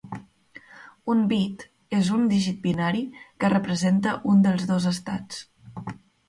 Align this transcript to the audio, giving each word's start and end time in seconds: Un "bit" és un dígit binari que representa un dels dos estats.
Un 1.13 1.19
"bit" 1.33 1.65
és 1.97 2.09
un 2.15 2.23
dígit 2.31 2.57
binari 2.63 3.03
que 3.45 3.53
representa 3.55 4.15
un 4.33 4.43
dels 4.49 4.67
dos 4.73 4.89
estats. 4.95 5.45